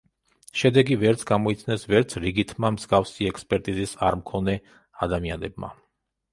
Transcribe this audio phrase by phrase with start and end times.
[0.61, 4.59] შედეგი ვერ გამოიცნეს ვერც რიგითმა, მსგავსი ექსპერტიზის არმქონე
[5.07, 5.75] ადამიანებმა.